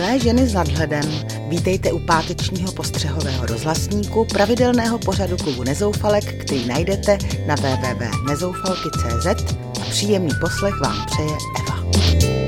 [0.00, 1.04] Milé ženy s nadhledem,
[1.48, 9.26] vítejte u pátečního postřehového rozhlasníku pravidelného pořadu klubu Nezoufalek, který najdete na www.nezoufalky.cz
[9.80, 12.39] a příjemný poslech vám přeje Eva.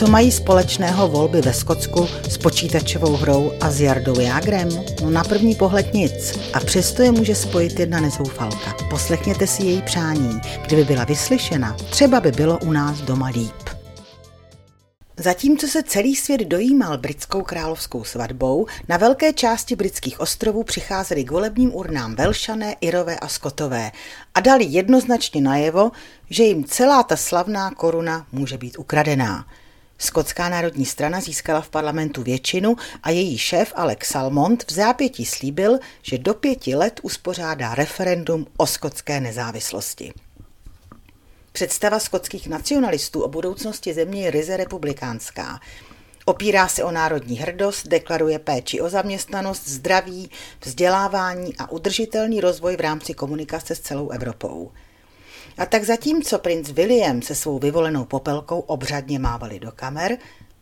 [0.00, 4.68] Co mají společného volby ve Skotsku s počítačovou hrou a s Jardou Jágrem?
[5.02, 6.38] No na první pohled nic.
[6.52, 8.76] A přesto je může spojit jedna nezoufalka.
[8.90, 10.40] Poslechněte si její přání.
[10.66, 13.68] Kdyby byla vyslyšena, třeba by bylo u nás doma líp.
[15.16, 21.30] Zatímco se celý svět dojímal britskou královskou svatbou, na velké části britských ostrovů přicházeli k
[21.30, 23.92] volebním urnám Velšané, Irové a Skotové
[24.34, 25.90] a dali jednoznačně najevo,
[26.30, 29.46] že jim celá ta slavná koruna může být ukradená.
[30.02, 35.78] Skotská národní strana získala v parlamentu většinu a její šéf Alex Salmond v zápětí slíbil,
[36.02, 40.12] že do pěti let uspořádá referendum o skotské nezávislosti.
[41.52, 45.60] Představa skotských nacionalistů o budoucnosti země je ryze republikánská.
[46.24, 50.30] Opírá se o národní hrdost, deklaruje péči o zaměstnanost, zdraví,
[50.64, 54.70] vzdělávání a udržitelný rozvoj v rámci komunikace s celou Evropou.
[55.58, 60.18] A tak zatímco princ William se svou vyvolenou popelkou obřadně mávali do kamer,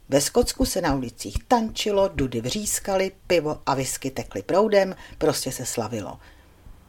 [0.09, 5.67] ve Skotsku se na ulicích tančilo, dudy vřískaly, pivo a whisky tekly proudem, prostě se
[5.67, 6.19] slavilo.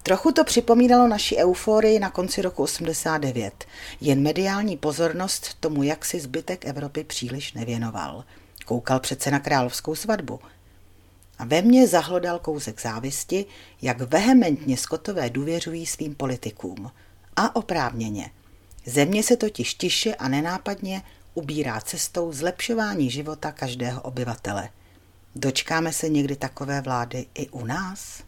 [0.03, 3.65] Trochu to připomínalo naši euforii na konci roku 89,
[4.01, 8.23] jen mediální pozornost tomu, jak si zbytek Evropy příliš nevěnoval.
[8.65, 10.39] Koukal přece na královskou svatbu.
[11.39, 13.45] A ve mně zahlodal kousek závisti,
[13.81, 16.91] jak vehementně skotové důvěřují svým politikům–
[17.39, 18.29] a oprávněně.
[18.85, 21.01] Země se totiž tiše a nenápadně
[21.33, 24.69] ubírá cestou zlepšování života každého obyvatele.
[25.35, 28.23] Dočkáme se někdy takové vlády i u nás?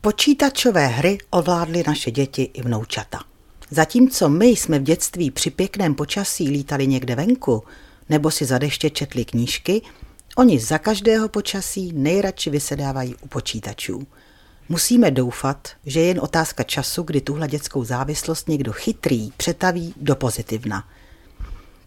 [0.00, 3.20] Počítačové hry ovládly naše děti i vnoučata.
[3.70, 7.64] Zatímco my jsme v dětství při pěkném počasí lítali někde venku
[8.08, 9.82] nebo si za deště četli knížky,
[10.36, 14.06] oni za každého počasí nejradši vysedávají u počítačů–
[14.68, 20.16] Musíme doufat, že je jen otázka času, kdy tuhle dětskou závislost někdo chytrý přetaví do
[20.16, 20.84] pozitivna.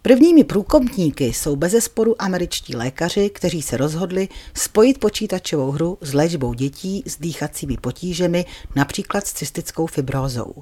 [0.01, 7.03] Prvními průkopníky jsou bezesporu američtí lékaři, kteří se rozhodli spojit počítačovou hru s léčbou dětí
[7.05, 10.53] s dýchacími potížemi, například s cystickou fibrózou.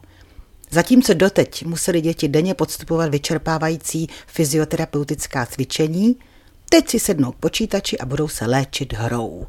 [0.71, 6.15] Zatímco doteď museli děti denně podstupovat vyčerpávající fyzioterapeutická cvičení,
[6.69, 9.47] teď si sednou k počítači a budou se léčit hrou.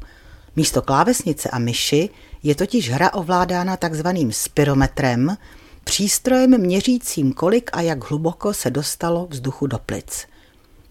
[0.55, 2.09] Místo klávesnice a myši
[2.43, 5.37] je totiž hra ovládána takzvaným spirometrem,
[5.83, 10.25] přístrojem měřícím, kolik a jak hluboko se dostalo vzduchu do plic.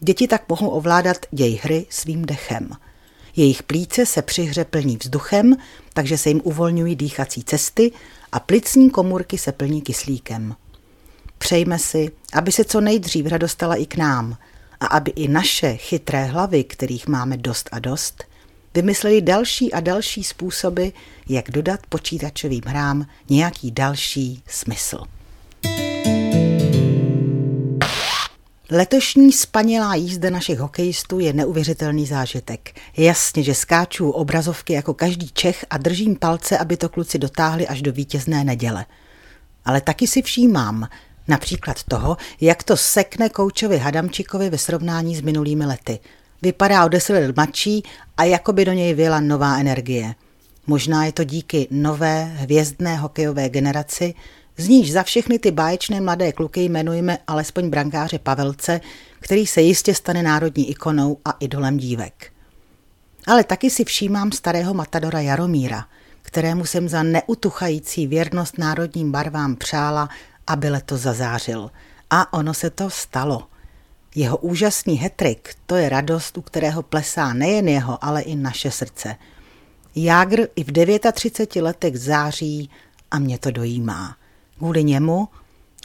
[0.00, 2.70] Děti tak mohou ovládat děj hry svým dechem.
[3.36, 5.56] Jejich plíce se při hře plní vzduchem,
[5.92, 7.92] takže se jim uvolňují dýchací cesty
[8.32, 10.54] a plicní komůrky se plní kyslíkem.
[11.38, 14.36] Přejme si, aby se co nejdřív hra dostala i k nám
[14.80, 18.24] a aby i naše chytré hlavy, kterých máme dost a dost,
[18.74, 20.88] vymysleli další a další způsoby,
[21.28, 24.98] jak dodat počítačovým hrám nějaký další smysl.
[28.72, 32.80] Letošní spanělá jízda našich hokejistů je neuvěřitelný zážitek.
[32.96, 37.82] Jasně, že skáču obrazovky jako každý Čech a držím palce, aby to kluci dotáhli až
[37.82, 38.86] do vítězné neděle.
[39.64, 40.88] Ale taky si všímám,
[41.28, 45.98] například toho, jak to sekne koučovi Hadamčikovi ve srovnání s minulými lety–
[46.42, 47.82] Vypadá o deset let mladší
[48.16, 50.14] a jako by do něj vyjela nová energie.
[50.66, 54.14] Možná je to díky nové hvězdné hokejové generaci,
[54.56, 58.80] z níž za všechny ty báječné mladé kluky jmenujeme alespoň brankáře Pavelce,
[59.20, 62.32] který se jistě stane národní ikonou a idolem dívek.
[63.26, 65.86] Ale taky si všímám starého matadora Jaromíra,
[66.22, 70.08] kterému jsem za neutuchající věrnost národním barvám přála,
[70.46, 71.70] aby letos zazářil.
[72.10, 73.46] A ono se to stalo.
[74.14, 79.16] Jeho úžasný hetrik, to je radost, u kterého plesá nejen jeho, ale i naše srdce.
[79.96, 80.72] Jágr i v
[81.12, 82.70] 39 letech září
[83.10, 84.16] a mě to dojímá.
[84.58, 85.28] Kvůli němu,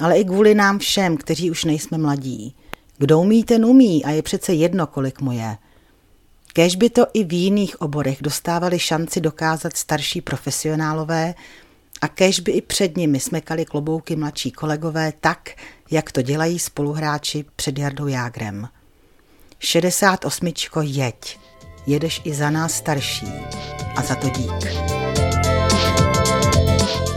[0.02, 2.56] ale i kvůli nám všem, kteří už nejsme mladí.
[2.98, 5.58] Kdo umí, ten umí a je přece jedno, kolik mu je.
[6.54, 11.34] Kež by to i v jiných oborech dostávali šanci dokázat starší profesionálové
[12.06, 15.50] a kež by i před nimi smekali klobouky mladší kolegové tak,
[15.92, 18.68] jak to dělají spoluhráči před Jardou Jágrem.
[19.60, 20.54] 68.
[20.82, 21.40] jeď.
[21.88, 23.28] Jedeš i za nás starší.
[23.96, 24.74] A za to dík.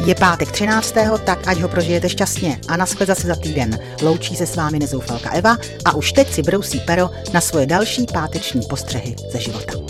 [0.07, 0.95] Je pátek 13.
[1.25, 3.79] tak ať ho prožijete šťastně a naschle zase za týden.
[4.03, 8.07] Loučí se s vámi nezoufalka Eva a už teď si brousí pero na svoje další
[8.13, 9.88] páteční postřehy ze života.